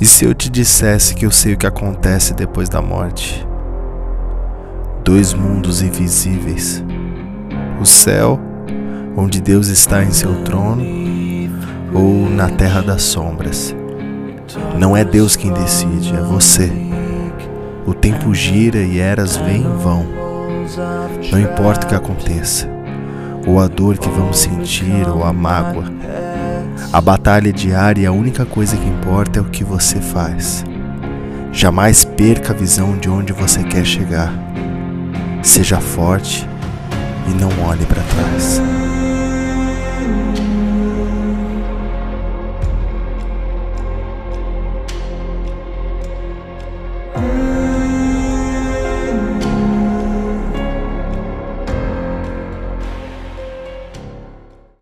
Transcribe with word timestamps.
E 0.00 0.06
se 0.06 0.24
eu 0.24 0.32
te 0.32 0.48
dissesse 0.48 1.12
que 1.12 1.26
eu 1.26 1.30
sei 1.30 1.54
o 1.54 1.56
que 1.56 1.66
acontece 1.66 2.32
depois 2.32 2.68
da 2.68 2.80
morte? 2.80 3.44
Dois 5.02 5.34
mundos 5.34 5.82
invisíveis. 5.82 6.84
O 7.80 7.84
céu, 7.84 8.38
onde 9.16 9.40
Deus 9.40 9.66
está 9.66 10.04
em 10.04 10.12
seu 10.12 10.44
trono, 10.44 10.84
ou 11.92 12.30
na 12.30 12.48
terra 12.48 12.80
das 12.80 13.02
sombras. 13.02 13.74
Não 14.78 14.96
é 14.96 15.04
Deus 15.04 15.34
quem 15.34 15.52
decide, 15.52 16.14
é 16.14 16.20
você. 16.20 16.70
O 17.84 17.92
tempo 17.92 18.32
gira 18.32 18.78
e 18.78 19.00
eras 19.00 19.36
vêm 19.36 19.62
e 19.62 19.82
vão. 19.82 20.06
Não 21.32 21.40
importa 21.40 21.86
o 21.86 21.88
que 21.88 21.94
aconteça, 21.96 22.68
ou 23.44 23.58
a 23.58 23.66
dor 23.66 23.98
que 23.98 24.08
vamos 24.08 24.38
sentir, 24.38 25.08
ou 25.08 25.24
a 25.24 25.32
mágoa. 25.32 25.86
A 26.92 27.00
batalha 27.00 27.52
diária 27.52 28.02
e 28.02 28.06
a 28.06 28.12
única 28.12 28.46
coisa 28.46 28.76
que 28.76 28.88
importa 28.88 29.38
é 29.38 29.42
o 29.42 29.50
que 29.50 29.62
você 29.62 30.00
faz. 30.00 30.64
Jamais 31.52 32.04
perca 32.04 32.52
a 32.52 32.56
visão 32.56 32.96
de 32.96 33.10
onde 33.10 33.32
você 33.32 33.62
quer 33.62 33.84
chegar. 33.84 34.32
Seja 35.42 35.80
forte 35.80 36.48
e 37.26 37.34
não 37.34 37.50
olhe 37.68 37.84
para 37.84 38.02
trás. 38.02 38.47